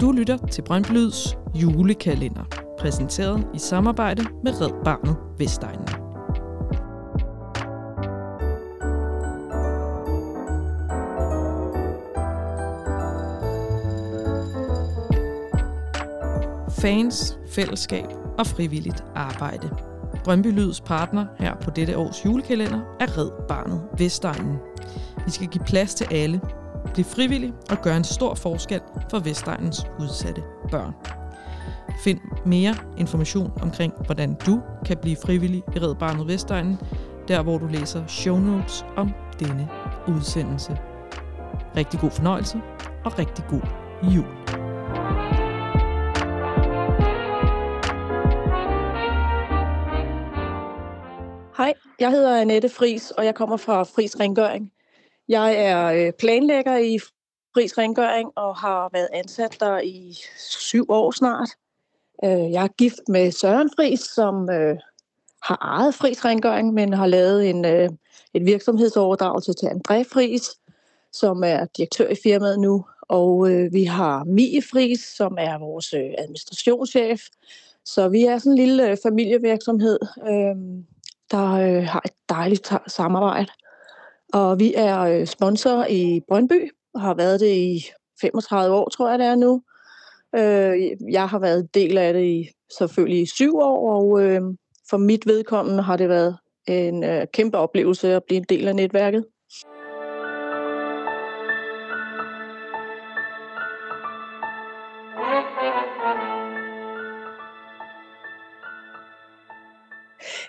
[0.00, 2.44] Du lytter til Brøndby Lyds julekalender,
[2.78, 5.88] præsenteret i samarbejde med Red Barnet Vestegnen.
[16.70, 18.06] Fans, fællesskab
[18.38, 19.70] og frivilligt arbejde.
[20.24, 24.56] Brøndby Lyds partner her på dette års julekalender er Red Barnet Vestegnen.
[25.24, 26.40] Vi skal give plads til alle,
[26.94, 30.94] Bliv frivillig og gør en stor forskel for Vestegnens udsatte børn.
[32.04, 36.78] Find mere information omkring, hvordan du kan blive frivillig i Red Barnet Vestegnen,
[37.28, 39.10] der hvor du læser show notes om
[39.40, 39.68] denne
[40.08, 40.78] udsendelse.
[41.76, 42.60] Rigtig god fornøjelse
[43.04, 43.62] og rigtig god
[44.02, 44.58] jul.
[51.56, 54.72] Hej, jeg hedder Annette Fris, og jeg kommer fra Fris Rengøring.
[55.28, 56.98] Jeg er øh, planlægger i
[57.54, 61.48] Fris Rengøring og har været ansat der i syv år snart.
[62.24, 64.76] Øh, jeg er gift med Søren Fris, som øh,
[65.42, 67.64] har ejet Fris Rengøring, men har lavet en,
[68.34, 70.42] en virksomhedsoverdragelse til André Fris,
[71.12, 72.84] som er direktør i firmaet nu.
[73.02, 77.20] Og vi har Mie Fris, som er vores administrationschef.
[77.84, 79.98] Så vi er sådan en lille familievirksomhed,
[80.28, 80.86] øhm,
[81.30, 83.50] der har et dejligt samarbejde.
[84.32, 87.84] Og vi er øh, sponsor i Brøndby, og har været det i
[88.20, 89.62] 35 år, tror jeg det er nu.
[90.34, 92.48] Øh, jeg har været del af det i
[92.78, 94.40] selvfølgelig i syv år, og øh,
[94.90, 98.76] for mit vedkommende har det været en øh, kæmpe oplevelse at blive en del af
[98.76, 99.24] netværket.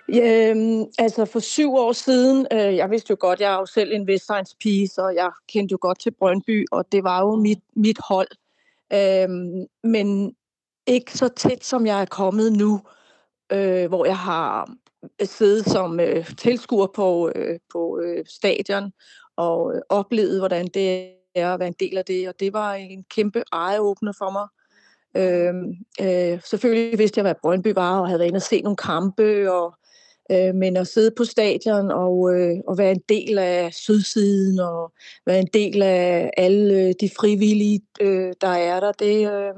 [0.09, 3.93] Øhm, altså for syv år siden, øh, jeg vidste jo godt, jeg er jo selv
[3.93, 7.59] en Vestegns pige, så jeg kendte jo godt til Brøndby, og det var jo mit,
[7.75, 8.27] mit hold.
[8.93, 10.35] Øhm, men
[10.87, 12.81] ikke så tæt, som jeg er kommet nu,
[13.51, 14.73] øh, hvor jeg har
[15.21, 18.91] øh, siddet som øh, tilskuer på, øh, på øh, stadion
[19.35, 22.73] og øh, oplevet, hvordan det er at være en del af det, og det var
[22.73, 24.47] en kæmpe ejeåbner for mig.
[25.17, 25.53] Øh,
[26.01, 29.51] øh, selvfølgelig vidste jeg, hvad Brøndby var, og havde været inde og se nogle kampe,
[29.51, 29.73] og
[30.31, 34.93] Øh, men at sidde på stadion og, øh, og være en del af sydsiden og
[35.25, 39.53] være en del af alle øh, de frivillige, øh, der er der, det, øh,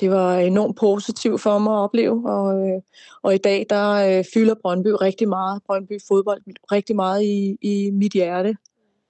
[0.00, 2.30] det var enormt positivt for mig at opleve.
[2.30, 2.80] Og, øh,
[3.22, 7.90] og i dag, der øh, fylder Brøndby rigtig meget, Brøndby fodbold rigtig meget i, i
[7.90, 8.56] mit hjerte.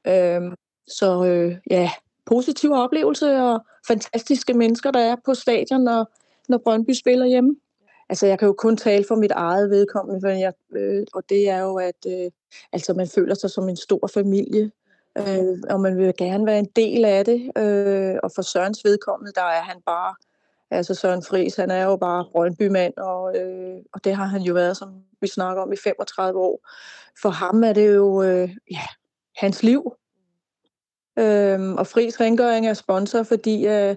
[0.06, 0.43] Øh,
[0.87, 1.91] så øh, ja,
[2.27, 6.12] positiv oplevelse og fantastiske mennesker, der er på stadion, når,
[6.49, 7.57] når Brøndby spiller hjemme.
[8.09, 11.49] Altså, jeg kan jo kun tale for mit eget vedkommende, for jeg, øh, og det
[11.49, 12.31] er jo, at øh,
[12.73, 14.71] altså, man føler sig som en stor familie,
[15.19, 17.53] øh, og man vil gerne være en del af det.
[17.59, 20.15] Øh, og for Sørens vedkommende, der er han bare,
[20.71, 24.55] altså Søren Friis, han er jo bare Brøndby-mand, og, øh, og det har han jo
[24.55, 26.69] været, som vi snakker om, i 35 år.
[27.23, 28.87] For ham er det jo, øh, ja,
[29.37, 29.95] hans liv.
[31.19, 33.97] Øh, og Fris Rengøring er sponsor, fordi øh,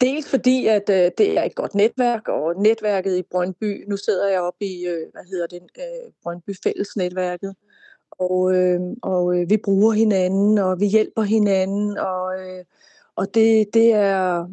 [0.00, 4.28] Dels fordi, at øh, det er et godt netværk, og netværket i Brøndby, nu sidder
[4.28, 7.54] jeg oppe i, øh, hvad hedder det, øh, Brøndby Fællesnetværket,
[8.10, 12.64] og, øh, og øh, vi bruger hinanden, og vi hjælper hinanden, og, øh,
[13.16, 14.48] og det, det, er,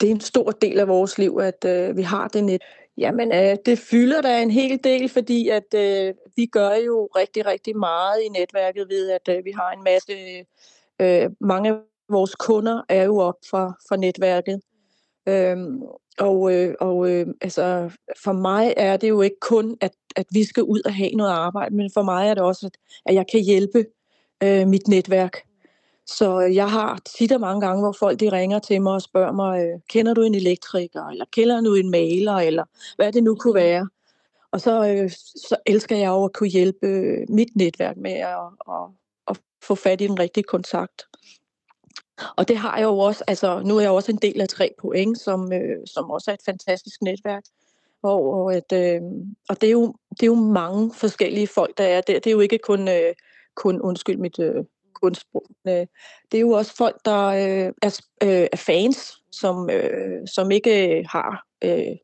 [0.00, 2.62] det er en stor del af vores liv, at øh, vi har det net.
[2.98, 7.46] Jamen, øh, det fylder da en hel del, fordi at øh, vi gør jo rigtig,
[7.46, 10.12] rigtig meget i netværket ved, at øh, vi har en masse,
[11.00, 11.74] øh, øh mange
[12.08, 14.60] vores kunder er jo op for, for netværket.
[15.28, 15.82] Øhm,
[16.18, 17.90] og øh, og øh, altså,
[18.24, 21.30] for mig er det jo ikke kun, at, at vi skal ud og have noget
[21.30, 22.76] arbejde, men for mig er det også, at,
[23.06, 23.84] at jeg kan hjælpe
[24.42, 25.45] øh, mit netværk.
[26.06, 29.32] Så jeg har tit og mange gange, hvor folk de ringer til mig og spørger
[29.32, 32.64] mig, øh, kender du en elektriker, eller kender du en maler, eller
[32.96, 33.88] hvad det nu kunne være.
[34.52, 35.10] Og så, øh,
[35.48, 36.86] så elsker jeg jo at kunne hjælpe
[37.28, 38.36] mit netværk med at,
[38.68, 38.88] at,
[39.28, 41.02] at få fat i den rigtige kontakt.
[42.36, 44.74] Og det har jeg jo også, altså nu er jeg også en del af tre
[44.80, 47.42] point, som, øh, som også er et fantastisk netværk.
[48.02, 49.00] Og, og, at, øh,
[49.48, 52.18] og det, er jo, det er jo mange forskellige folk, der er der.
[52.18, 53.14] Det er jo ikke kun, øh,
[53.54, 54.64] kun undskyld mit øh,
[55.02, 55.46] kunstsprog.
[55.68, 55.86] Øh,
[56.32, 61.04] det er jo også folk, der øh, er, øh, er fans, som, øh, som ikke
[61.08, 61.96] har øh,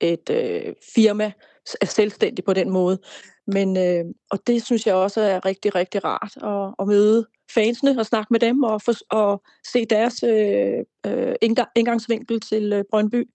[0.00, 1.32] et øh, firma,
[1.80, 2.98] er selvstændig på den måde.
[3.46, 7.98] Men, øh, og det synes jeg også er rigtig, rigtig rart at, at møde fansene
[7.98, 9.42] og snakke med dem og, for, og
[9.72, 11.34] se deres øh, øh,
[11.74, 13.28] indgangsvinkel til øh, Brøndby.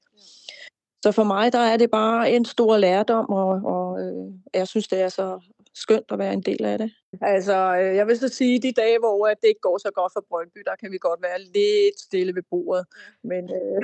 [1.04, 4.88] Så for mig der er det bare en stor lærdom, og, og øh, jeg synes,
[4.88, 5.40] det er så,
[5.76, 6.92] skønt at være en del af det.
[7.22, 10.26] Altså, øh, jeg vil så sige, de dage, hvor det ikke går så godt for
[10.30, 12.86] Brøndby, der kan vi godt være lidt stille ved bordet.
[13.24, 13.82] Men, øh,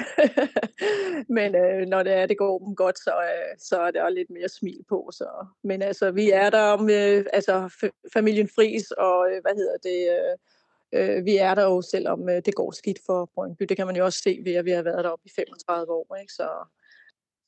[1.38, 4.30] men øh, når det er, det går dem godt, så, øh, så er der lidt
[4.30, 5.10] mere smil på.
[5.12, 5.46] Så.
[5.64, 7.70] Men altså, vi er der om øh, altså,
[8.14, 12.42] familien Fris og, øh, hvad hedder det, øh, øh, vi er der jo, selvom øh,
[12.46, 13.64] det går skidt for Brøndby.
[13.64, 16.16] Det kan man jo også se ved, at vi har været deroppe i 35 år.
[16.22, 16.34] Ikke?
[16.34, 16.50] Så,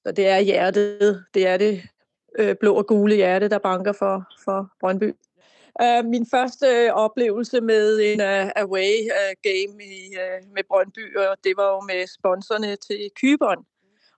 [0.06, 1.82] så det er hjertet, det er det
[2.40, 5.12] øh, blå og gule hjerte, der banker for, for Brøndby.
[5.84, 11.16] Uh, min første uh, oplevelse med en uh, away uh, game i, uh, med Brøndby,
[11.18, 13.60] og det var jo med sponsorerne til Kyberen.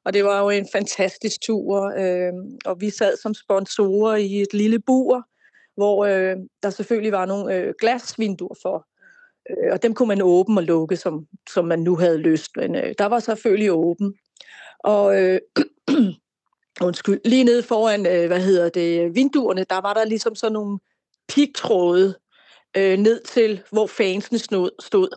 [0.06, 2.34] Og det var jo en fantastisk tur, uh,
[2.66, 5.24] og vi sad som sponsorer i et lille bur,
[5.76, 8.88] hvor uh, der selvfølgelig var nogle uh, glasvinduer for.
[9.50, 12.52] Uh, og dem kunne man åbne og lukke, som, som man nu havde lyst.
[12.56, 14.14] Men uh, der var selvfølgelig åben.
[14.80, 15.38] Og uh,
[16.82, 20.80] undskyld, lige nede foran, øh, hvad hedder det, vinduerne, der var der ligesom sådan nogle
[21.28, 22.16] pigtråde
[22.78, 24.40] øh, ned til, hvor fansene
[24.80, 25.10] stod.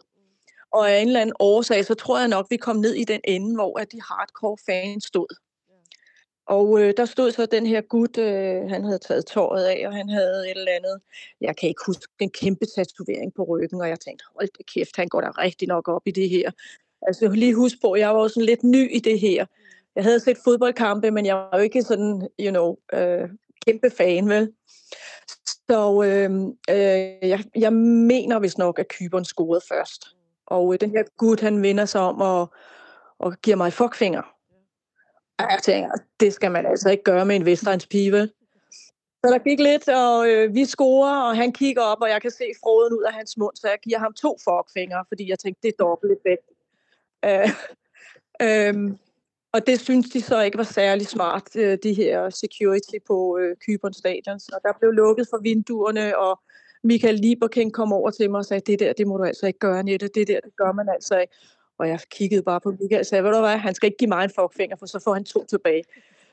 [0.73, 3.21] Og af en eller anden årsag, så tror jeg nok, vi kom ned i den
[3.25, 5.37] ende, hvor at de hardcore fans stod.
[6.47, 9.95] Og øh, der stod så den her gut, øh, han havde taget tåret af, og
[9.95, 11.01] han havde et eller andet,
[11.41, 14.97] jeg kan ikke huske, en kæmpe tatovering på ryggen, og jeg tænkte, hold da kæft,
[14.97, 16.51] han går da rigtig nok op i det her.
[17.03, 19.47] Altså lige husk på, jeg var sådan lidt ny i det her.
[19.97, 23.29] Jeg havde set fodboldkampe, men jeg var jo ikke sådan, you know, øh,
[23.67, 24.53] kæmpe fan, vel?
[25.47, 26.31] Så øh,
[26.71, 30.17] øh, jeg, jeg mener vist nok, at Kyberen scorede først.
[30.47, 32.53] Og øh, den her gut, han vender sig om og,
[33.19, 34.23] og giver mig fuckfinger.
[35.39, 38.29] Og jeg tænker, det skal man altså ikke gøre med en Vestegns pive.
[39.25, 42.31] Så der gik lidt, og øh, vi scorer, og han kigger op, og jeg kan
[42.31, 45.61] se froden ud af hans mund, så jeg giver ham to fuckfinger, fordi jeg tænkte,
[45.63, 46.47] det er dobbelt effekt.
[47.25, 47.51] Øh,
[48.47, 48.99] øh,
[49.53, 53.57] og det synes de så ikke var særlig smart, øh, de her security på øh,
[53.67, 54.41] Kyberns Stadion.
[54.41, 56.41] Så der blev lukket for vinduerne, og
[56.83, 59.59] Michael Lieberking kom over til mig og sagde, det der, det må du altså ikke
[59.59, 60.09] gøre, Nette.
[60.15, 61.35] Det der, det gør man altså ikke.
[61.79, 64.09] Og jeg kiggede bare på Michael og sagde, ved du hvad, han skal ikke give
[64.09, 65.85] mig en fuckfinger, for så får han to tilbage.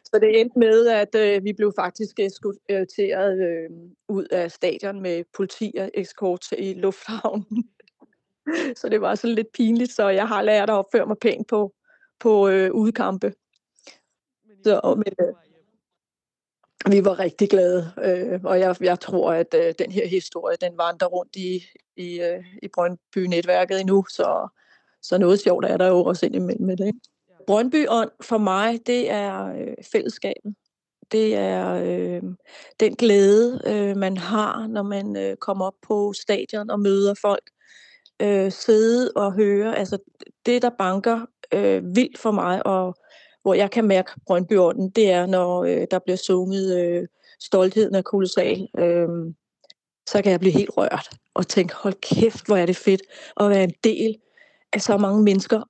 [0.04, 3.70] Så det endte med, at øh, vi blev faktisk eskorteret øh,
[4.10, 7.70] ud af stadion med politi og eskort i lufthavnen.
[8.80, 11.75] så det var sådan lidt pinligt, så jeg har lært at opføre mig pænt på,
[12.20, 13.34] på øh, udkampe.
[14.64, 15.34] Så, men, øh,
[16.92, 20.78] vi var rigtig glade, øh, og jeg, jeg tror, at øh, den her historie, den
[20.78, 21.64] vandrer rundt i,
[21.98, 24.48] i, øh, i Brøndby-netværket endnu, så,
[25.02, 26.86] så noget sjovt er der jo også indimellem med det.
[26.88, 27.00] Ikke?
[27.48, 30.56] Brøndby ånd for mig, det er øh, fællesskabet.
[31.12, 32.22] Det er øh,
[32.80, 37.50] den glæde, øh, man har, når man øh, kommer op på stadion og møder folk.
[38.22, 39.98] Øh, sidde og høre, altså
[40.46, 42.96] det, der banker øh, vildt for mig, og
[43.42, 47.08] hvor jeg kan mærke Brøndbyånden, det er, når øh, der bliver sunget øh,
[47.40, 48.68] Stoltheden af kolossal.
[48.78, 49.08] Øh,
[50.08, 53.02] så kan jeg blive helt rørt og tænke, hold kæft, hvor er det fedt
[53.40, 54.16] at være en del
[54.74, 55.62] af så mange mennesker,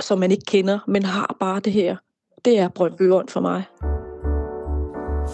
[0.00, 1.96] som man ikke kender, men har bare det her.
[2.44, 3.64] Det er Brøndbyånd for mig.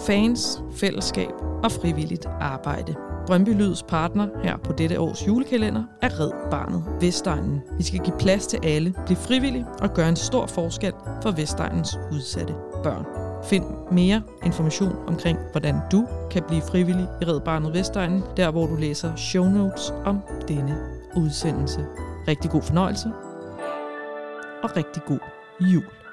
[0.07, 1.31] Fans, fællesskab
[1.63, 2.95] og frivilligt arbejde.
[3.27, 7.61] Brøndby Lyds partner her på dette års julekalender er Red Barnet Vestegnen.
[7.77, 10.93] Vi skal give plads til alle, blive frivillige og gøre en stor forskel
[11.23, 13.05] for Vestegnens udsatte børn.
[13.43, 18.65] Find mere information omkring, hvordan du kan blive frivillig i Red Barnet Vestegnen, der hvor
[18.65, 20.77] du læser show notes om denne
[21.15, 21.85] udsendelse.
[22.27, 23.11] Rigtig god fornøjelse
[24.63, 25.19] og rigtig god
[25.59, 26.04] jul.